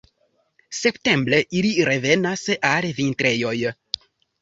Septembre 0.77 1.43
ili 1.61 1.75
revenas 1.91 2.49
al 2.73 2.91
vintrejoj. 3.03 3.57